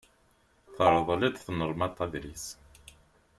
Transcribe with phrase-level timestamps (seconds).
[0.75, 2.45] Terḍel-d tnelmadt adlis.